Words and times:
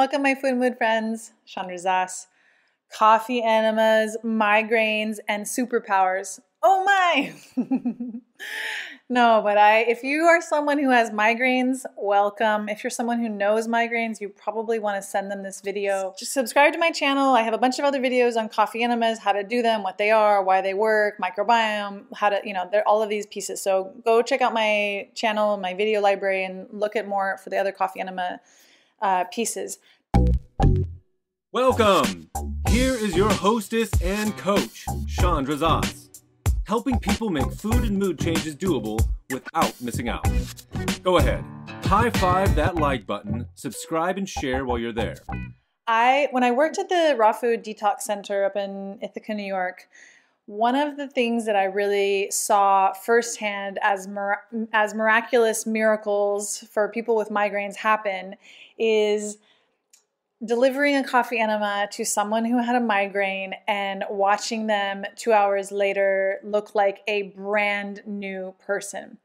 Welcome, 0.00 0.22
my 0.22 0.34
food 0.34 0.56
mood 0.56 0.78
friends. 0.78 1.34
Chandra 1.44 1.76
Zas. 1.76 2.26
Coffee 2.90 3.42
enemas, 3.42 4.16
migraines, 4.24 5.18
and 5.28 5.44
superpowers. 5.44 6.40
Oh 6.62 6.82
my! 6.86 7.34
no, 9.10 9.42
but 9.44 9.58
I 9.58 9.80
if 9.80 10.02
you 10.02 10.22
are 10.22 10.40
someone 10.40 10.78
who 10.78 10.88
has 10.88 11.10
migraines, 11.10 11.84
welcome. 11.98 12.70
If 12.70 12.82
you're 12.82 12.90
someone 12.90 13.20
who 13.20 13.28
knows 13.28 13.68
migraines, 13.68 14.22
you 14.22 14.30
probably 14.30 14.78
want 14.78 14.96
to 14.96 15.06
send 15.06 15.30
them 15.30 15.42
this 15.42 15.60
video. 15.60 16.14
Just 16.18 16.32
subscribe 16.32 16.72
to 16.72 16.78
my 16.78 16.92
channel. 16.92 17.34
I 17.34 17.42
have 17.42 17.52
a 17.52 17.58
bunch 17.58 17.78
of 17.78 17.84
other 17.84 18.00
videos 18.00 18.38
on 18.38 18.48
coffee 18.48 18.82
enemas, 18.82 19.18
how 19.18 19.32
to 19.32 19.44
do 19.44 19.60
them, 19.60 19.82
what 19.82 19.98
they 19.98 20.10
are, 20.10 20.42
why 20.42 20.62
they 20.62 20.72
work, 20.72 21.18
microbiome, 21.18 22.04
how 22.14 22.30
to, 22.30 22.40
you 22.42 22.54
know, 22.54 22.66
they're 22.72 22.88
all 22.88 23.02
of 23.02 23.10
these 23.10 23.26
pieces. 23.26 23.60
So 23.60 23.92
go 24.02 24.22
check 24.22 24.40
out 24.40 24.54
my 24.54 25.10
channel, 25.14 25.58
my 25.58 25.74
video 25.74 26.00
library, 26.00 26.46
and 26.46 26.68
look 26.72 26.96
at 26.96 27.06
more 27.06 27.36
for 27.36 27.50
the 27.50 27.58
other 27.58 27.70
coffee 27.70 28.00
enema 28.00 28.40
uh, 29.00 29.24
pieces. 29.24 29.78
Welcome! 31.52 32.30
Here 32.68 32.94
is 32.94 33.16
your 33.16 33.30
hostess 33.30 33.90
and 34.02 34.36
coach, 34.36 34.86
Chandra 35.08 35.56
Zas, 35.56 36.22
helping 36.66 36.98
people 37.00 37.28
make 37.30 37.50
food 37.52 37.82
and 37.84 37.98
mood 37.98 38.18
changes 38.18 38.54
doable 38.54 39.04
without 39.30 39.80
missing 39.80 40.08
out. 40.08 40.26
Go 41.02 41.16
ahead, 41.16 41.44
high 41.84 42.10
five 42.10 42.54
that 42.54 42.76
like 42.76 43.06
button, 43.06 43.46
subscribe 43.54 44.18
and 44.18 44.28
share 44.28 44.64
while 44.64 44.78
you're 44.78 44.92
there. 44.92 45.16
I 45.86 46.28
when 46.30 46.44
I 46.44 46.52
worked 46.52 46.78
at 46.78 46.88
the 46.88 47.16
Raw 47.18 47.32
Food 47.32 47.64
Detox 47.64 48.02
Center 48.02 48.44
up 48.44 48.54
in 48.54 48.98
Ithaca, 49.02 49.34
New 49.34 49.42
York, 49.42 49.88
one 50.50 50.74
of 50.74 50.96
the 50.96 51.06
things 51.06 51.46
that 51.46 51.54
I 51.54 51.62
really 51.64 52.28
saw 52.32 52.92
firsthand 52.92 53.78
as 53.82 54.08
mir- 54.08 54.42
as 54.72 54.94
miraculous 54.94 55.64
miracles 55.64 56.64
for 56.72 56.88
people 56.88 57.14
with 57.14 57.28
migraines 57.28 57.76
happen 57.76 58.34
is 58.76 59.38
delivering 60.44 60.96
a 60.96 61.04
coffee 61.04 61.38
enema 61.38 61.86
to 61.92 62.04
someone 62.04 62.44
who 62.44 62.58
had 62.58 62.74
a 62.74 62.80
migraine 62.80 63.54
and 63.68 64.02
watching 64.10 64.66
them 64.66 65.04
2 65.14 65.32
hours 65.32 65.70
later 65.70 66.40
look 66.42 66.74
like 66.74 67.02
a 67.06 67.22
brand 67.36 68.02
new 68.04 68.52
person. 68.58 69.18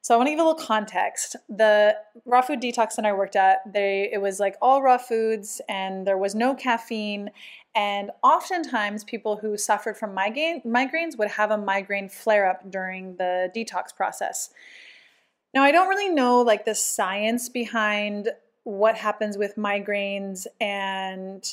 So 0.00 0.12
I 0.12 0.16
want 0.16 0.26
to 0.26 0.32
give 0.32 0.40
a 0.40 0.42
little 0.42 0.66
context. 0.66 1.36
The 1.48 1.96
raw 2.26 2.42
food 2.42 2.60
detox 2.60 2.92
center 2.92 3.10
I 3.10 3.12
worked 3.12 3.36
at, 3.36 3.60
they 3.72 4.10
it 4.12 4.20
was 4.20 4.40
like 4.40 4.56
all 4.60 4.82
raw 4.82 4.98
foods 4.98 5.60
and 5.68 6.04
there 6.04 6.18
was 6.18 6.34
no 6.34 6.52
caffeine 6.56 7.30
and 7.74 8.10
oftentimes, 8.22 9.02
people 9.04 9.36
who 9.36 9.56
suffered 9.56 9.96
from 9.96 10.14
migraine, 10.14 10.62
migraines 10.62 11.18
would 11.18 11.28
have 11.28 11.50
a 11.50 11.58
migraine 11.58 12.08
flare 12.08 12.48
up 12.48 12.70
during 12.70 13.16
the 13.16 13.50
detox 13.54 13.94
process. 13.94 14.50
Now, 15.52 15.62
I 15.62 15.72
don't 15.72 15.88
really 15.88 16.08
know 16.08 16.40
like 16.40 16.64
the 16.64 16.74
science 16.74 17.48
behind 17.48 18.30
what 18.64 18.96
happens 18.96 19.36
with 19.36 19.56
migraines 19.56 20.46
and 20.60 21.44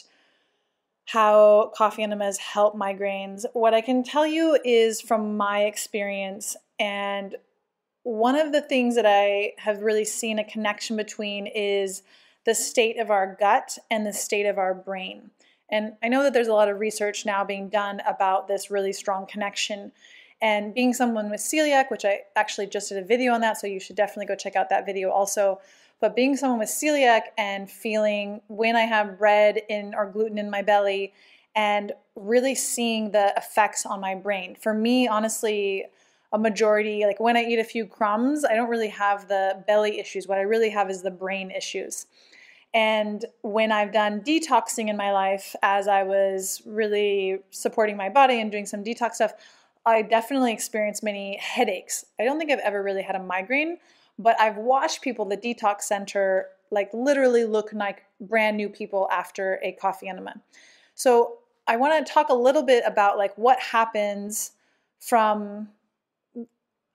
how 1.05 1.71
coffee 1.75 2.03
enemas 2.03 2.37
help 2.37 2.75
migraines. 2.75 3.45
What 3.53 3.73
I 3.73 3.81
can 3.81 4.03
tell 4.03 4.25
you 4.25 4.57
is 4.63 5.01
from 5.01 5.35
my 5.37 5.63
experience, 5.63 6.55
and 6.79 7.35
one 8.03 8.35
of 8.35 8.51
the 8.51 8.61
things 8.61 8.95
that 8.95 9.05
I 9.05 9.53
have 9.57 9.81
really 9.81 10.05
seen 10.05 10.39
a 10.39 10.43
connection 10.43 10.95
between 10.95 11.47
is 11.47 12.01
the 12.45 12.55
state 12.55 12.97
of 12.97 13.11
our 13.11 13.35
gut 13.39 13.77
and 13.91 14.05
the 14.05 14.13
state 14.13 14.45
of 14.45 14.57
our 14.57 14.73
brain. 14.73 15.31
And 15.71 15.93
I 16.03 16.09
know 16.09 16.23
that 16.23 16.33
there's 16.33 16.49
a 16.49 16.53
lot 16.53 16.69
of 16.69 16.79
research 16.79 17.25
now 17.25 17.43
being 17.45 17.69
done 17.69 18.01
about 18.05 18.47
this 18.47 18.69
really 18.69 18.93
strong 18.93 19.25
connection. 19.25 19.91
And 20.41 20.73
being 20.73 20.93
someone 20.93 21.29
with 21.29 21.39
celiac, 21.39 21.89
which 21.89 22.03
I 22.03 22.21
actually 22.35 22.67
just 22.67 22.89
did 22.89 22.97
a 22.97 23.05
video 23.05 23.33
on 23.33 23.41
that, 23.41 23.57
so 23.57 23.67
you 23.67 23.79
should 23.79 23.95
definitely 23.95 24.25
go 24.25 24.35
check 24.35 24.55
out 24.55 24.69
that 24.69 24.85
video 24.85 25.11
also. 25.11 25.59
But 25.99 26.15
being 26.15 26.35
someone 26.35 26.59
with 26.59 26.69
celiac 26.69 27.21
and 27.37 27.69
feeling 27.69 28.41
when 28.47 28.75
I 28.75 28.81
have 28.81 29.19
bread 29.19 29.61
in 29.69 29.93
or 29.95 30.07
gluten 30.07 30.39
in 30.39 30.49
my 30.49 30.63
belly 30.63 31.13
and 31.55 31.91
really 32.15 32.55
seeing 32.55 33.11
the 33.11 33.33
effects 33.37 33.85
on 33.85 33.99
my 33.99 34.15
brain. 34.15 34.55
For 34.59 34.73
me, 34.73 35.07
honestly, 35.07 35.85
a 36.33 36.39
majority, 36.39 37.05
like 37.05 37.19
when 37.19 37.37
I 37.37 37.43
eat 37.43 37.59
a 37.59 37.63
few 37.63 37.85
crumbs, 37.85 38.45
I 38.45 38.55
don't 38.55 38.69
really 38.69 38.87
have 38.87 39.27
the 39.27 39.63
belly 39.67 39.99
issues. 39.99 40.27
What 40.27 40.37
I 40.37 40.41
really 40.41 40.69
have 40.69 40.89
is 40.89 41.01
the 41.01 41.11
brain 41.11 41.51
issues. 41.51 42.07
And 42.73 43.25
when 43.41 43.71
I've 43.71 43.91
done 43.91 44.21
detoxing 44.21 44.89
in 44.89 44.95
my 44.95 45.11
life, 45.11 45.55
as 45.61 45.87
I 45.87 46.03
was 46.03 46.61
really 46.65 47.39
supporting 47.49 47.97
my 47.97 48.09
body 48.09 48.39
and 48.39 48.51
doing 48.51 48.65
some 48.65 48.83
detox 48.83 49.15
stuff, 49.15 49.33
I 49.85 50.03
definitely 50.03 50.53
experienced 50.53 51.03
many 51.03 51.37
headaches. 51.37 52.05
I 52.19 52.23
don't 52.23 52.37
think 52.37 52.51
I've 52.51 52.59
ever 52.59 52.81
really 52.81 53.01
had 53.01 53.15
a 53.15 53.23
migraine, 53.23 53.77
but 54.17 54.39
I've 54.39 54.57
watched 54.57 55.01
people 55.01 55.25
the 55.25 55.37
detox 55.37 55.81
center 55.81 56.47
like 56.69 56.89
literally 56.93 57.43
look 57.43 57.73
like 57.73 58.03
brand 58.21 58.55
new 58.55 58.69
people 58.69 59.09
after 59.11 59.59
a 59.61 59.73
coffee 59.73 60.07
enema. 60.07 60.35
So 60.95 61.39
I 61.67 61.75
want 61.75 62.05
to 62.05 62.13
talk 62.13 62.29
a 62.29 62.33
little 62.33 62.63
bit 62.63 62.83
about 62.85 63.17
like 63.17 63.37
what 63.37 63.59
happens 63.59 64.51
from 64.99 65.69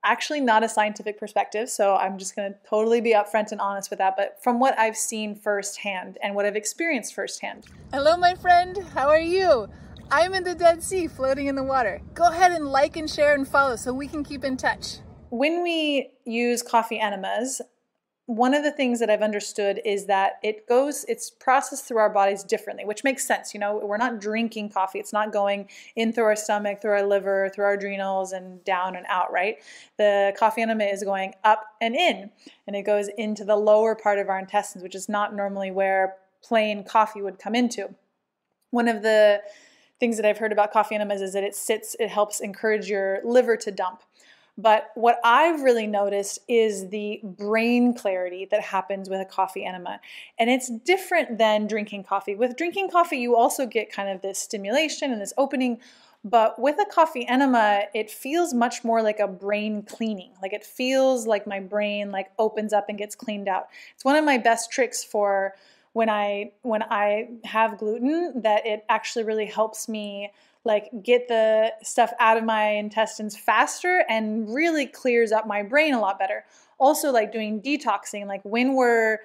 actually 0.06 0.40
not 0.40 0.62
a 0.62 0.68
scientific 0.68 1.18
perspective, 1.18 1.68
so 1.68 1.96
I'm 1.96 2.16
just 2.16 2.36
going 2.36 2.52
to 2.52 2.58
totally 2.68 3.00
be 3.00 3.12
upfront 3.12 3.50
and 3.50 3.60
honest 3.60 3.90
with 3.90 3.98
that, 3.98 4.14
but 4.16 4.42
from 4.42 4.60
what 4.60 4.78
I've 4.78 4.96
seen 4.96 5.34
firsthand 5.34 6.16
and 6.22 6.34
what 6.34 6.46
I've 6.46 6.56
experienced 6.56 7.14
firsthand. 7.14 7.66
Hello, 7.92 8.16
my 8.16 8.34
friend. 8.34 8.78
How 8.94 9.08
are 9.08 9.20
you? 9.20 9.68
I'm 10.10 10.34
in 10.34 10.44
the 10.44 10.54
Dead 10.54 10.82
Sea 10.82 11.08
floating 11.08 11.48
in 11.48 11.56
the 11.56 11.64
water. 11.64 12.00
Go 12.14 12.28
ahead 12.28 12.52
and 12.52 12.68
like 12.68 12.96
and 12.96 13.10
share 13.10 13.34
and 13.34 13.46
follow 13.46 13.74
so 13.74 13.92
we 13.92 14.06
can 14.06 14.22
keep 14.22 14.44
in 14.44 14.56
touch. 14.56 14.98
When 15.30 15.62
we 15.64 16.10
use 16.24 16.62
coffee 16.62 17.00
enemas, 17.00 17.60
one 18.26 18.54
of 18.54 18.64
the 18.64 18.72
things 18.72 18.98
that 18.98 19.08
I've 19.08 19.22
understood 19.22 19.80
is 19.84 20.06
that 20.06 20.40
it 20.42 20.66
goes, 20.66 21.04
it's 21.08 21.30
processed 21.30 21.84
through 21.86 21.98
our 21.98 22.10
bodies 22.10 22.42
differently, 22.42 22.84
which 22.84 23.04
makes 23.04 23.24
sense. 23.24 23.54
You 23.54 23.60
know, 23.60 23.80
we're 23.82 23.96
not 23.96 24.20
drinking 24.20 24.70
coffee. 24.70 24.98
It's 24.98 25.12
not 25.12 25.32
going 25.32 25.68
in 25.94 26.12
through 26.12 26.24
our 26.24 26.34
stomach, 26.34 26.82
through 26.82 26.90
our 26.90 27.06
liver, 27.06 27.50
through 27.54 27.66
our 27.66 27.74
adrenals, 27.74 28.32
and 28.32 28.64
down 28.64 28.96
and 28.96 29.06
out, 29.08 29.32
right? 29.32 29.58
The 29.96 30.34
coffee 30.36 30.62
enema 30.62 30.84
is 30.84 31.04
going 31.04 31.34
up 31.44 31.66
and 31.80 31.94
in, 31.94 32.30
and 32.66 32.74
it 32.74 32.82
goes 32.82 33.08
into 33.16 33.44
the 33.44 33.56
lower 33.56 33.94
part 33.94 34.18
of 34.18 34.28
our 34.28 34.40
intestines, 34.40 34.82
which 34.82 34.96
is 34.96 35.08
not 35.08 35.32
normally 35.32 35.70
where 35.70 36.16
plain 36.42 36.82
coffee 36.82 37.22
would 37.22 37.38
come 37.38 37.54
into. 37.54 37.94
One 38.70 38.88
of 38.88 39.02
the 39.02 39.40
things 40.00 40.16
that 40.16 40.26
I've 40.26 40.38
heard 40.38 40.52
about 40.52 40.72
coffee 40.72 40.96
enemas 40.96 41.22
is 41.22 41.32
that 41.34 41.44
it 41.44 41.54
sits, 41.54 41.94
it 42.00 42.08
helps 42.08 42.40
encourage 42.40 42.88
your 42.88 43.20
liver 43.24 43.56
to 43.56 43.70
dump. 43.70 44.02
But 44.58 44.90
what 44.94 45.18
I've 45.22 45.62
really 45.62 45.86
noticed 45.86 46.38
is 46.48 46.88
the 46.88 47.20
brain 47.22 47.92
clarity 47.92 48.46
that 48.50 48.60
happens 48.62 49.10
with 49.10 49.20
a 49.20 49.24
coffee 49.24 49.64
enema. 49.64 50.00
And 50.38 50.48
it's 50.48 50.70
different 50.70 51.36
than 51.38 51.66
drinking 51.66 52.04
coffee. 52.04 52.34
With 52.34 52.56
drinking 52.56 52.90
coffee, 52.90 53.18
you 53.18 53.36
also 53.36 53.66
get 53.66 53.92
kind 53.92 54.08
of 54.08 54.22
this 54.22 54.38
stimulation 54.38 55.12
and 55.12 55.20
this 55.20 55.34
opening. 55.36 55.78
But 56.24 56.58
with 56.58 56.76
a 56.80 56.86
coffee 56.90 57.28
enema, 57.28 57.82
it 57.94 58.10
feels 58.10 58.54
much 58.54 58.82
more 58.82 59.02
like 59.02 59.20
a 59.20 59.28
brain 59.28 59.82
cleaning. 59.82 60.32
Like 60.40 60.54
it 60.54 60.64
feels 60.64 61.26
like 61.26 61.46
my 61.46 61.60
brain 61.60 62.10
like 62.10 62.30
opens 62.38 62.72
up 62.72 62.86
and 62.88 62.96
gets 62.96 63.14
cleaned 63.14 63.48
out. 63.48 63.68
It's 63.94 64.04
one 64.04 64.16
of 64.16 64.24
my 64.24 64.38
best 64.38 64.72
tricks 64.72 65.04
for 65.04 65.54
when 65.92 66.10
I 66.10 66.52
when 66.62 66.82
I 66.82 67.28
have 67.44 67.78
gluten 67.78 68.42
that 68.42 68.66
it 68.66 68.84
actually 68.88 69.24
really 69.24 69.46
helps 69.46 69.88
me 69.88 70.30
like 70.66 70.90
get 71.02 71.28
the 71.28 71.72
stuff 71.82 72.12
out 72.18 72.36
of 72.36 72.44
my 72.44 72.70
intestines 72.70 73.36
faster 73.36 74.04
and 74.08 74.52
really 74.52 74.86
clears 74.86 75.32
up 75.32 75.46
my 75.46 75.62
brain 75.62 75.94
a 75.94 76.00
lot 76.00 76.18
better. 76.18 76.44
Also, 76.78 77.10
like 77.10 77.32
doing 77.32 77.62
detoxing, 77.62 78.26
like 78.26 78.42
when 78.44 78.74
we're 78.74 79.20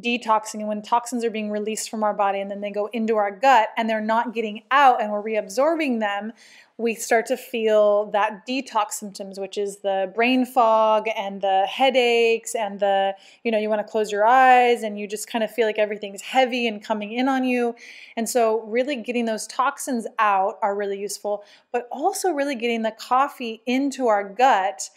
detoxing 0.00 0.60
and 0.60 0.68
when 0.68 0.80
toxins 0.80 1.22
are 1.22 1.30
being 1.30 1.50
released 1.50 1.90
from 1.90 2.02
our 2.02 2.14
body 2.14 2.40
and 2.40 2.50
then 2.50 2.62
they 2.62 2.70
go 2.70 2.86
into 2.94 3.16
our 3.16 3.30
gut 3.30 3.68
and 3.76 3.90
they're 3.90 4.00
not 4.00 4.32
getting 4.32 4.62
out 4.70 5.02
and 5.02 5.12
we're 5.12 5.22
reabsorbing 5.22 6.00
them, 6.00 6.32
we 6.78 6.94
start 6.94 7.26
to 7.26 7.36
feel 7.36 8.06
that 8.12 8.46
detox 8.46 8.92
symptoms, 8.92 9.38
which 9.38 9.58
is 9.58 9.78
the 9.78 10.10
brain 10.14 10.46
fog 10.46 11.06
and 11.14 11.42
the 11.42 11.66
headaches 11.66 12.54
and 12.54 12.80
the, 12.80 13.14
you 13.44 13.50
know, 13.50 13.58
you 13.58 13.68
want 13.68 13.86
to 13.86 13.90
close 13.90 14.10
your 14.10 14.26
eyes 14.26 14.82
and 14.82 14.98
you 14.98 15.06
just 15.06 15.28
kind 15.28 15.44
of 15.44 15.50
feel 15.50 15.66
like 15.66 15.78
everything's 15.78 16.22
heavy 16.22 16.66
and 16.66 16.82
coming 16.82 17.12
in 17.12 17.28
on 17.28 17.44
you. 17.44 17.74
And 18.16 18.28
so, 18.28 18.62
really 18.62 18.96
getting 18.96 19.26
those 19.26 19.46
toxins 19.46 20.06
out 20.18 20.58
are 20.62 20.74
really 20.74 20.98
useful, 20.98 21.44
but 21.70 21.86
also 21.92 22.30
really 22.30 22.54
getting 22.54 22.82
the 22.82 22.92
coffee 22.92 23.62
into 23.66 24.08
our 24.08 24.26
gut 24.26 24.88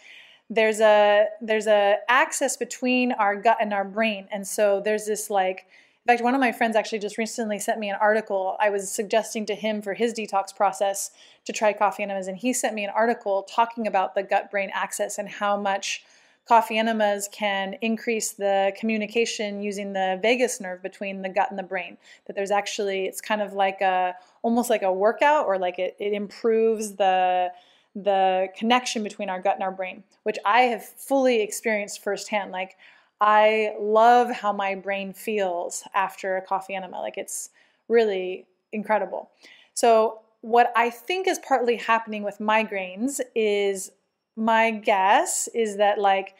there's 0.48 0.80
a 0.80 1.26
there's 1.40 1.66
a 1.66 1.96
axis 2.08 2.56
between 2.56 3.12
our 3.12 3.36
gut 3.36 3.58
and 3.60 3.72
our 3.72 3.84
brain 3.84 4.28
and 4.32 4.46
so 4.46 4.80
there's 4.84 5.06
this 5.06 5.30
like 5.30 5.66
in 6.06 6.12
fact, 6.12 6.22
one 6.22 6.36
of 6.36 6.40
my 6.40 6.52
friends 6.52 6.76
actually 6.76 7.00
just 7.00 7.18
recently 7.18 7.58
sent 7.58 7.80
me 7.80 7.90
an 7.90 7.96
article. 8.00 8.56
I 8.60 8.70
was 8.70 8.88
suggesting 8.88 9.44
to 9.46 9.56
him 9.56 9.82
for 9.82 9.92
his 9.92 10.14
detox 10.14 10.54
process 10.54 11.10
to 11.46 11.52
try 11.52 11.72
coffee 11.72 12.04
enemas, 12.04 12.28
and 12.28 12.36
he 12.38 12.52
sent 12.52 12.76
me 12.76 12.84
an 12.84 12.92
article 12.94 13.42
talking 13.42 13.88
about 13.88 14.14
the 14.14 14.22
gut 14.22 14.48
brain 14.48 14.70
axis 14.72 15.18
and 15.18 15.28
how 15.28 15.56
much 15.60 16.04
coffee 16.46 16.78
enemas 16.78 17.28
can 17.32 17.74
increase 17.82 18.30
the 18.30 18.72
communication 18.78 19.60
using 19.60 19.94
the 19.94 20.20
vagus 20.22 20.60
nerve 20.60 20.80
between 20.80 21.22
the 21.22 21.28
gut 21.28 21.50
and 21.50 21.58
the 21.58 21.64
brain. 21.64 21.98
That 22.28 22.36
there's 22.36 22.52
actually, 22.52 23.06
it's 23.06 23.20
kind 23.20 23.42
of 23.42 23.54
like 23.54 23.80
a, 23.80 24.14
almost 24.42 24.70
like 24.70 24.82
a 24.82 24.92
workout 24.92 25.46
or 25.46 25.58
like 25.58 25.80
it, 25.80 25.96
it 25.98 26.12
improves 26.12 26.94
the, 26.94 27.50
the 27.96 28.48
connection 28.56 29.02
between 29.02 29.30
our 29.30 29.40
gut 29.40 29.54
and 29.54 29.62
our 29.62 29.72
brain, 29.72 30.04
which 30.22 30.36
I 30.44 30.62
have 30.62 30.84
fully 30.84 31.40
experienced 31.40 32.04
firsthand. 32.04 32.52
Like, 32.52 32.76
I 33.20 33.74
love 33.80 34.30
how 34.30 34.52
my 34.52 34.74
brain 34.74 35.14
feels 35.14 35.82
after 35.94 36.36
a 36.36 36.42
coffee 36.42 36.74
enema. 36.74 37.00
Like 37.00 37.16
it's 37.16 37.50
really 37.88 38.46
incredible. 38.72 39.30
So, 39.74 40.20
what 40.42 40.72
I 40.76 40.90
think 40.90 41.26
is 41.26 41.38
partly 41.38 41.76
happening 41.76 42.22
with 42.22 42.38
migraines 42.38 43.20
is 43.34 43.90
my 44.36 44.70
guess 44.70 45.48
is 45.54 45.78
that 45.78 45.98
like 45.98 46.34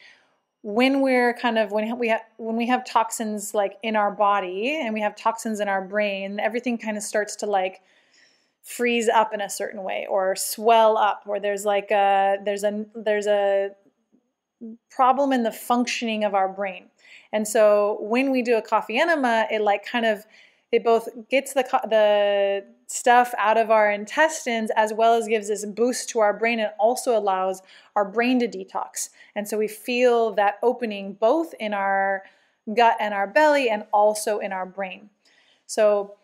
when 0.62 1.00
we're 1.00 1.32
kind 1.34 1.58
of 1.58 1.72
when 1.72 1.98
we 1.98 2.08
have 2.08 2.20
when 2.36 2.56
we 2.56 2.66
have 2.66 2.84
toxins 2.84 3.54
like 3.54 3.78
in 3.82 3.96
our 3.96 4.10
body 4.10 4.78
and 4.80 4.92
we 4.92 5.00
have 5.00 5.16
toxins 5.16 5.60
in 5.60 5.68
our 5.68 5.80
brain 5.82 6.38
everything 6.38 6.76
kind 6.76 6.96
of 6.96 7.02
starts 7.02 7.36
to 7.36 7.46
like 7.46 7.80
freeze 8.66 9.08
up 9.08 9.32
in 9.32 9.40
a 9.40 9.48
certain 9.48 9.82
way 9.84 10.06
or 10.10 10.34
swell 10.34 10.98
up 10.98 11.22
or 11.26 11.38
there's 11.38 11.64
like 11.64 11.90
a 11.90 12.36
there's 12.44 12.64
a 12.64 12.84
there's 12.94 13.26
a 13.26 13.70
problem 14.90 15.32
in 15.32 15.44
the 15.44 15.52
functioning 15.52 16.24
of 16.24 16.34
our 16.34 16.48
brain 16.48 16.86
and 17.32 17.46
so 17.46 17.98
when 18.00 18.30
we 18.32 18.42
do 18.42 18.56
a 18.56 18.62
coffee 18.62 18.98
enema 18.98 19.46
it 19.52 19.62
like 19.62 19.86
kind 19.86 20.04
of 20.04 20.26
it 20.72 20.82
both 20.82 21.08
gets 21.30 21.54
the 21.54 21.62
the 21.88 22.64
stuff 22.88 23.34
out 23.38 23.56
of 23.56 23.70
our 23.70 23.90
intestines 23.90 24.70
as 24.76 24.92
well 24.92 25.14
as 25.14 25.26
gives 25.26 25.48
this 25.48 25.64
boost 25.64 26.08
to 26.08 26.20
our 26.20 26.36
brain 26.36 26.60
and 26.60 26.70
also 26.78 27.18
allows 27.18 27.62
our 27.96 28.04
brain 28.04 28.38
to 28.38 28.46
detox. 28.46 29.10
And 29.34 29.46
so 29.48 29.58
we 29.58 29.68
feel 29.68 30.32
that 30.34 30.58
opening 30.62 31.14
both 31.14 31.52
in 31.58 31.74
our 31.74 32.22
gut 32.76 32.96
and 33.00 33.12
our 33.12 33.26
belly 33.26 33.68
and 33.68 33.84
also 33.92 34.38
in 34.38 34.52
our 34.52 34.66
brain. 34.66 35.10
So 35.66 36.14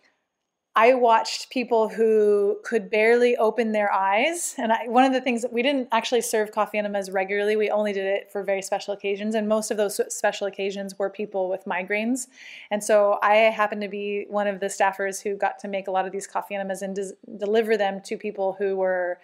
I 0.74 0.94
watched 0.94 1.50
people 1.50 1.90
who 1.90 2.58
could 2.64 2.88
barely 2.88 3.36
open 3.36 3.72
their 3.72 3.92
eyes. 3.92 4.54
And 4.56 4.72
I, 4.72 4.88
one 4.88 5.04
of 5.04 5.12
the 5.12 5.20
things 5.20 5.42
that 5.42 5.52
we 5.52 5.62
didn't 5.62 5.88
actually 5.92 6.22
serve 6.22 6.50
coffee 6.50 6.78
enemas 6.78 7.10
regularly, 7.10 7.56
we 7.56 7.68
only 7.68 7.92
did 7.92 8.06
it 8.06 8.32
for 8.32 8.42
very 8.42 8.62
special 8.62 8.94
occasions. 8.94 9.34
And 9.34 9.46
most 9.46 9.70
of 9.70 9.76
those 9.76 10.00
special 10.08 10.46
occasions 10.46 10.98
were 10.98 11.10
people 11.10 11.50
with 11.50 11.66
migraines. 11.66 12.28
And 12.70 12.82
so 12.82 13.18
I 13.22 13.34
happened 13.34 13.82
to 13.82 13.88
be 13.88 14.24
one 14.30 14.46
of 14.46 14.60
the 14.60 14.66
staffers 14.66 15.22
who 15.22 15.36
got 15.36 15.58
to 15.58 15.68
make 15.68 15.88
a 15.88 15.90
lot 15.90 16.06
of 16.06 16.12
these 16.12 16.26
coffee 16.26 16.54
enemas 16.54 16.80
and 16.80 16.96
des- 16.96 17.16
deliver 17.36 17.76
them 17.76 18.00
to 18.06 18.16
people 18.16 18.56
who 18.58 18.76
were 18.76 19.18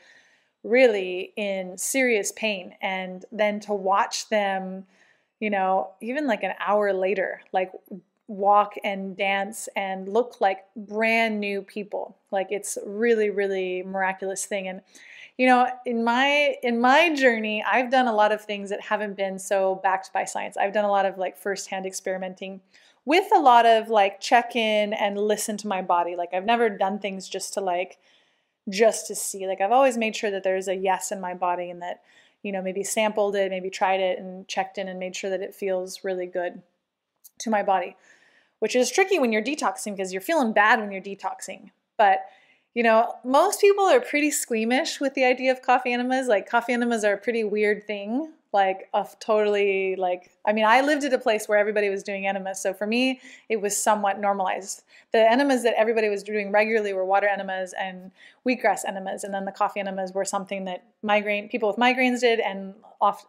really 0.65 1.33
in 1.37 1.79
serious 1.79 2.31
pain. 2.33 2.75
And 2.83 3.25
then 3.33 3.59
to 3.61 3.73
watch 3.73 4.29
them, 4.29 4.85
you 5.41 5.49
know, 5.49 5.93
even 6.03 6.27
like 6.27 6.43
an 6.43 6.53
hour 6.61 6.93
later, 6.93 7.41
like 7.55 7.73
walk 8.29 8.75
and 8.85 9.17
dance 9.17 9.69
and 9.75 10.09
look 10.09 10.41
like 10.41 10.65
brand 10.77 11.41
new 11.41 11.63
people. 11.63 12.17
Like 12.31 12.49
it's 12.51 12.79
really 12.87 13.31
really 13.31 13.83
miraculous 13.83 14.45
thing. 14.45 14.69
And 14.69 14.83
you 15.39 15.47
know 15.47 15.67
in 15.87 16.05
my 16.05 16.57
in 16.63 16.81
my 16.81 17.15
journey 17.15 17.65
i've 17.67 17.93
done 17.93 18.09
a 18.09 18.13
lot 18.13 18.33
of 18.33 18.43
things 18.43 18.71
that 18.71 18.81
haven't 18.81 19.17
been 19.17 19.39
so 19.39 19.81
backed 19.83 20.13
by 20.13 20.25
science. 20.25 20.57
I've 20.57 20.75
done 20.75 20.85
a 20.85 20.91
lot 20.91 21.07
of 21.07 21.17
like 21.17 21.39
firsthand 21.39 21.87
experimenting 21.87 22.61
with 23.05 23.27
a 23.35 23.39
lot 23.39 23.65
of 23.65 23.89
like 23.89 24.21
check 24.21 24.55
in 24.55 24.93
and 24.93 25.17
listen 25.17 25.57
to 25.59 25.69
my 25.69 25.81
body. 25.81 26.17
Like 26.17 26.35
i've 26.35 26.45
never 26.45 26.69
done 26.69 26.99
things 26.99 27.29
just 27.29 27.55
to 27.55 27.61
like 27.61 27.99
just 28.69 29.07
to 29.07 29.15
see. 29.15 29.47
Like 29.47 29.61
i've 29.61 29.73
always 29.73 29.97
made 29.97 30.15
sure 30.15 30.31
that 30.31 30.43
there's 30.43 30.69
a 30.69 30.75
yes 30.75 31.13
in 31.13 31.21
my 31.21 31.35
body 31.35 31.71
and 31.71 31.81
that 31.81 32.03
you 32.43 32.53
know 32.53 32.61
maybe 32.61 32.85
sampled 32.85 33.35
it 33.37 33.51
maybe 33.51 33.71
tried 33.71 34.01
it 34.01 34.19
and 34.19 34.47
checked 34.49 34.77
in 34.79 34.89
and 34.89 34.99
made 34.99 35.17
sure 35.17 35.31
that 35.31 35.43
it 35.43 35.55
feels 35.55 36.05
really 36.05 36.27
good 36.27 36.63
to 37.39 37.51
my 37.51 37.63
body 37.63 37.97
which 38.59 38.77
is 38.77 38.91
tricky 38.91 39.19
when 39.19 39.33
you're 39.33 39.43
detoxing 39.43 39.97
because 39.97 40.13
you're 40.13 40.23
feeling 40.23 40.53
bad 40.53 40.81
when 40.81 40.93
you're 40.93 41.03
detoxing. 41.03 41.71
But 41.97 42.27
you 42.75 42.83
know, 42.83 43.17
most 43.25 43.61
people 43.61 43.85
are 43.85 44.01
pretty 44.01 44.31
squeamish 44.31 45.01
with 45.01 45.15
the 45.15 45.25
idea 45.25 45.51
of 45.51 45.63
coffee 45.63 45.93
enemas. 45.93 46.29
Like 46.29 46.49
coffee 46.49 46.73
enemas 46.73 47.03
are 47.05 47.15
a 47.15 47.19
pretty 47.19 47.43
weird 47.43 47.87
thing. 47.87 48.33
Like 48.53 48.89
a 48.95 49.07
totally 49.21 49.97
like 49.97 50.31
I 50.47 50.53
mean, 50.53 50.65
I 50.65 50.81
lived 50.81 51.05
at 51.05 51.13
a 51.13 51.19
place 51.19 51.49
where 51.49 51.59
everybody 51.59 51.91
was 51.91 52.03
doing 52.03 52.27
enemas, 52.27 52.63
so 52.63 52.73
for 52.73 52.87
me 52.87 53.21
it 53.49 53.61
was 53.61 53.77
somewhat 53.77 54.21
normalized. 54.21 54.85
The 55.13 55.19
enemas 55.19 55.63
that 55.65 55.75
everybody 55.77 56.09
was 56.09 56.23
doing 56.23 56.51
regularly 56.51 56.93
were 56.93 57.05
water 57.05 57.27
enemas 57.27 57.75
and 57.79 58.11
wheatgrass 58.47 58.87
enemas, 58.87 59.25
and 59.25 59.35
then 59.35 59.45
the 59.45 59.53
coffee 59.53 59.81
enemas 59.81 60.13
were 60.13 60.25
something 60.25 60.65
that 60.65 60.85
migraine 61.03 61.49
people 61.49 61.69
with 61.69 61.79
migraines 61.79 62.21
did, 62.21 62.41
and 62.41 62.75
off, 63.01 63.27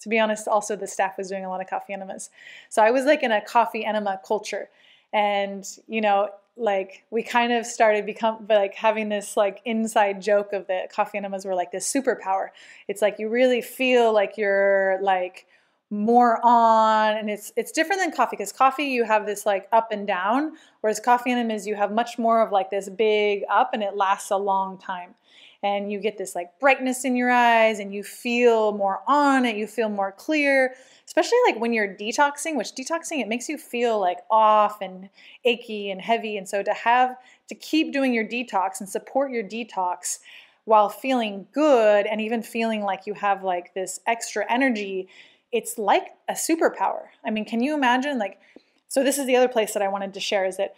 to 0.00 0.08
be 0.08 0.18
honest, 0.18 0.48
also 0.48 0.76
the 0.76 0.86
staff 0.86 1.18
was 1.18 1.28
doing 1.28 1.44
a 1.44 1.48
lot 1.48 1.60
of 1.60 1.68
coffee 1.68 1.92
enemas. 1.92 2.30
So 2.68 2.82
I 2.82 2.90
was 2.90 3.04
like 3.04 3.22
in 3.22 3.32
a 3.32 3.40
coffee 3.40 3.84
enema 3.84 4.20
culture. 4.26 4.68
And, 5.12 5.66
you 5.86 6.00
know, 6.00 6.30
like 6.56 7.04
we 7.10 7.22
kind 7.22 7.52
of 7.52 7.64
started 7.64 8.04
become 8.04 8.46
like 8.48 8.74
having 8.74 9.08
this 9.08 9.36
like 9.36 9.60
inside 9.64 10.20
joke 10.20 10.52
of 10.52 10.66
the 10.66 10.88
coffee 10.92 11.18
enemas 11.18 11.44
were 11.44 11.54
like 11.54 11.72
this 11.72 11.90
superpower. 11.90 12.48
It's 12.88 13.00
like 13.00 13.18
you 13.18 13.28
really 13.28 13.60
feel 13.60 14.12
like 14.12 14.36
you're 14.36 14.98
like 15.00 15.46
more 15.90 16.38
on 16.44 17.16
and 17.16 17.30
it's 17.30 17.50
it's 17.56 17.72
different 17.72 18.02
than 18.02 18.12
coffee 18.12 18.36
because 18.36 18.52
coffee 18.52 18.84
you 18.84 19.04
have 19.04 19.24
this 19.24 19.46
like 19.46 19.66
up 19.72 19.90
and 19.90 20.06
down 20.06 20.52
whereas 20.82 21.00
coffee 21.00 21.32
enemas 21.32 21.66
you 21.66 21.74
have 21.74 21.90
much 21.90 22.18
more 22.18 22.42
of 22.42 22.52
like 22.52 22.68
this 22.70 22.90
big 22.90 23.42
up 23.50 23.70
and 23.72 23.82
it 23.82 23.96
lasts 23.96 24.30
a 24.30 24.36
long 24.36 24.76
time 24.76 25.14
and 25.62 25.90
you 25.90 25.98
get 25.98 26.16
this 26.16 26.34
like 26.34 26.58
brightness 26.60 27.04
in 27.04 27.16
your 27.16 27.30
eyes 27.30 27.80
and 27.80 27.92
you 27.92 28.02
feel 28.02 28.72
more 28.72 29.00
on 29.06 29.44
it, 29.44 29.56
you 29.56 29.66
feel 29.66 29.88
more 29.88 30.12
clear, 30.12 30.74
especially 31.06 31.38
like 31.46 31.60
when 31.60 31.72
you're 31.72 31.96
detoxing, 31.96 32.56
which 32.56 32.74
detoxing 32.74 33.20
it 33.20 33.28
makes 33.28 33.48
you 33.48 33.58
feel 33.58 33.98
like 33.98 34.18
off 34.30 34.80
and 34.80 35.08
achy 35.44 35.90
and 35.90 36.00
heavy. 36.00 36.36
And 36.36 36.48
so 36.48 36.62
to 36.62 36.72
have 36.72 37.16
to 37.48 37.54
keep 37.54 37.92
doing 37.92 38.14
your 38.14 38.24
detox 38.24 38.80
and 38.80 38.88
support 38.88 39.32
your 39.32 39.42
detox 39.42 40.18
while 40.64 40.88
feeling 40.88 41.46
good 41.52 42.06
and 42.06 42.20
even 42.20 42.42
feeling 42.42 42.82
like 42.82 43.06
you 43.06 43.14
have 43.14 43.42
like 43.42 43.74
this 43.74 44.00
extra 44.06 44.44
energy, 44.50 45.08
it's 45.50 45.76
like 45.78 46.08
a 46.28 46.34
superpower. 46.34 47.06
I 47.24 47.30
mean, 47.30 47.44
can 47.44 47.62
you 47.62 47.74
imagine 47.74 48.18
like 48.18 48.38
so 48.86 49.02
this 49.02 49.18
is 49.18 49.26
the 49.26 49.36
other 49.36 49.48
place 49.48 49.74
that 49.74 49.82
I 49.82 49.88
wanted 49.88 50.14
to 50.14 50.20
share 50.20 50.46
is 50.46 50.56
that 50.56 50.74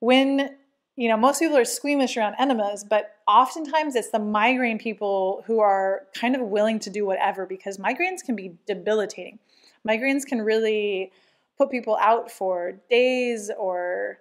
when 0.00 0.56
you 0.96 1.08
know, 1.08 1.16
most 1.16 1.38
people 1.40 1.56
are 1.56 1.64
squeamish 1.64 2.16
around 2.16 2.34
enemas, 2.38 2.82
but 2.82 3.15
oftentimes 3.26 3.96
it's 3.96 4.10
the 4.10 4.18
migraine 4.18 4.78
people 4.78 5.42
who 5.46 5.60
are 5.60 6.02
kind 6.14 6.34
of 6.34 6.42
willing 6.42 6.78
to 6.80 6.90
do 6.90 7.04
whatever 7.04 7.46
because 7.46 7.78
migraines 7.78 8.22
can 8.24 8.36
be 8.36 8.56
debilitating. 8.66 9.38
Migraines 9.86 10.24
can 10.24 10.42
really 10.42 11.12
put 11.58 11.70
people 11.70 11.96
out 12.00 12.30
for 12.30 12.80
days 12.90 13.50
or 13.58 14.18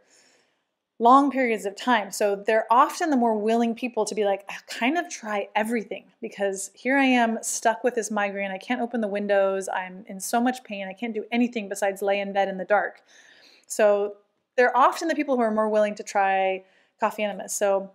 long 0.97 1.29
periods 1.29 1.65
of 1.65 1.75
time. 1.75 2.09
So 2.09 2.35
they're 2.35 2.65
often 2.71 3.09
the 3.09 3.17
more 3.17 3.37
willing 3.37 3.75
people 3.75 4.05
to 4.05 4.15
be 4.15 4.23
like, 4.23 4.45
I 4.47 4.55
kind 4.67 4.97
of 4.97 5.09
try 5.09 5.49
everything 5.53 6.05
because 6.21 6.71
here 6.73 6.97
I 6.97 7.03
am 7.03 7.39
stuck 7.41 7.83
with 7.83 7.95
this 7.95 8.09
migraine. 8.09 8.51
I 8.51 8.57
can't 8.57 8.81
open 8.81 9.01
the 9.01 9.07
windows. 9.07 9.67
I'm 9.67 10.05
in 10.07 10.21
so 10.21 10.39
much 10.39 10.63
pain. 10.63 10.87
I 10.87 10.93
can't 10.93 11.13
do 11.13 11.25
anything 11.31 11.67
besides 11.67 12.01
lay 12.01 12.21
in 12.21 12.31
bed 12.31 12.47
in 12.47 12.57
the 12.57 12.65
dark. 12.65 13.01
So 13.67 14.15
they're 14.55 14.75
often 14.75 15.09
the 15.09 15.15
people 15.15 15.35
who 15.35 15.41
are 15.41 15.51
more 15.51 15.67
willing 15.67 15.95
to 15.95 16.03
try 16.03 16.63
coffee 16.99 17.23
enemas. 17.23 17.53
So 17.53 17.91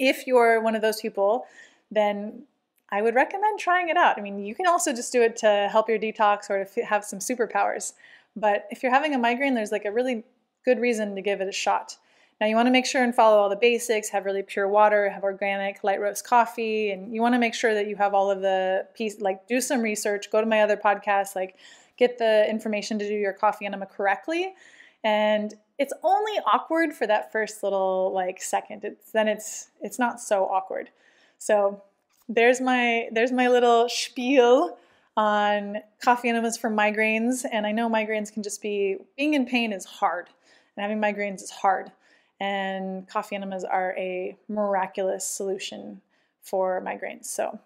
if 0.00 0.26
you're 0.26 0.60
one 0.60 0.74
of 0.74 0.82
those 0.82 1.00
people, 1.00 1.46
then 1.90 2.42
I 2.90 3.02
would 3.02 3.14
recommend 3.14 3.60
trying 3.60 3.88
it 3.88 3.96
out. 3.96 4.18
I 4.18 4.22
mean, 4.22 4.40
you 4.40 4.54
can 4.54 4.66
also 4.66 4.92
just 4.92 5.12
do 5.12 5.22
it 5.22 5.36
to 5.36 5.68
help 5.70 5.88
your 5.88 5.98
detox 5.98 6.50
or 6.50 6.64
to 6.64 6.84
have 6.84 7.04
some 7.04 7.20
superpowers. 7.20 7.92
But 8.34 8.66
if 8.70 8.82
you're 8.82 8.92
having 8.92 9.14
a 9.14 9.18
migraine, 9.18 9.54
there's 9.54 9.70
like 9.70 9.84
a 9.84 9.92
really 9.92 10.24
good 10.64 10.80
reason 10.80 11.14
to 11.14 11.22
give 11.22 11.40
it 11.40 11.48
a 11.48 11.52
shot. 11.52 11.96
Now, 12.40 12.46
you 12.46 12.56
want 12.56 12.66
to 12.66 12.72
make 12.72 12.86
sure 12.86 13.04
and 13.04 13.14
follow 13.14 13.36
all 13.36 13.50
the 13.50 13.56
basics, 13.56 14.08
have 14.08 14.24
really 14.24 14.42
pure 14.42 14.66
water, 14.66 15.10
have 15.10 15.24
organic 15.24 15.84
light 15.84 16.00
roast 16.00 16.26
coffee, 16.26 16.90
and 16.90 17.14
you 17.14 17.20
want 17.20 17.34
to 17.34 17.38
make 17.38 17.52
sure 17.52 17.74
that 17.74 17.86
you 17.86 17.96
have 17.96 18.14
all 18.14 18.30
of 18.30 18.40
the 18.40 18.86
piece, 18.94 19.20
like 19.20 19.46
do 19.46 19.60
some 19.60 19.82
research, 19.82 20.30
go 20.30 20.40
to 20.40 20.46
my 20.46 20.62
other 20.62 20.78
podcast, 20.78 21.36
like 21.36 21.56
get 21.98 22.16
the 22.16 22.48
information 22.48 22.98
to 22.98 23.06
do 23.06 23.14
your 23.14 23.34
coffee 23.34 23.66
enema 23.66 23.84
correctly. 23.84 24.54
And 25.02 25.54
it's 25.78 25.92
only 26.02 26.32
awkward 26.46 26.92
for 26.92 27.06
that 27.06 27.32
first 27.32 27.62
little 27.62 28.12
like 28.12 28.42
second. 28.42 28.84
It's 28.84 29.12
then 29.12 29.28
it's 29.28 29.68
it's 29.80 29.98
not 29.98 30.20
so 30.20 30.44
awkward. 30.44 30.90
So 31.38 31.82
there's 32.28 32.60
my 32.60 33.08
there's 33.12 33.32
my 33.32 33.48
little 33.48 33.88
spiel 33.88 34.76
on 35.16 35.78
coffee 36.02 36.28
enemas 36.28 36.56
for 36.56 36.70
migraines. 36.70 37.44
And 37.50 37.66
I 37.66 37.72
know 37.72 37.88
migraines 37.88 38.32
can 38.32 38.42
just 38.42 38.60
be 38.60 38.98
being 39.16 39.34
in 39.34 39.46
pain 39.46 39.72
is 39.72 39.84
hard, 39.84 40.28
and 40.76 40.82
having 40.82 41.00
migraines 41.00 41.42
is 41.42 41.50
hard. 41.50 41.90
And 42.38 43.08
coffee 43.08 43.36
enemas 43.36 43.64
are 43.64 43.94
a 43.98 44.36
miraculous 44.48 45.26
solution 45.26 46.00
for 46.42 46.82
migraines. 46.82 47.26
So 47.26 47.58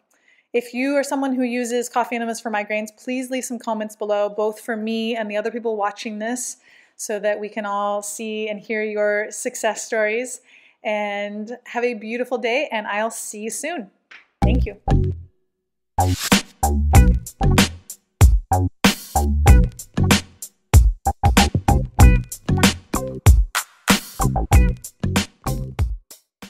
if 0.52 0.72
you 0.72 0.94
are 0.94 1.04
someone 1.04 1.34
who 1.34 1.42
uses 1.42 1.88
coffee 1.88 2.14
enemas 2.14 2.40
for 2.40 2.50
migraines, 2.50 2.88
please 2.96 3.30
leave 3.30 3.44
some 3.44 3.58
comments 3.58 3.96
below, 3.96 4.28
both 4.28 4.60
for 4.60 4.76
me 4.76 5.16
and 5.16 5.28
the 5.28 5.36
other 5.36 5.50
people 5.50 5.76
watching 5.76 6.20
this 6.20 6.58
so 6.96 7.18
that 7.20 7.40
we 7.40 7.48
can 7.48 7.66
all 7.66 8.02
see 8.02 8.48
and 8.48 8.60
hear 8.60 8.82
your 8.82 9.30
success 9.30 9.86
stories. 9.86 10.40
And 10.82 11.56
have 11.64 11.82
a 11.82 11.94
beautiful 11.94 12.36
day, 12.36 12.68
and 12.70 12.86
I'll 12.86 13.10
see 13.10 13.40
you 13.40 13.50
soon. 13.50 13.90
Thank 14.42 14.66
you. 14.66 14.76